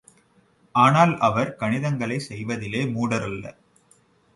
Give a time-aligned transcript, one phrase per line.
[0.75, 3.45] ஆனால், அவர் கணிதங்களைச் செய்வதிலே மூடரல்ல.